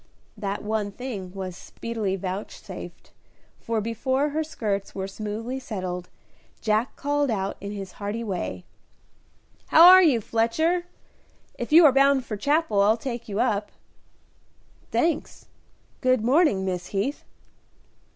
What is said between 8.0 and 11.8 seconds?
way, "How are you, Fletcher? If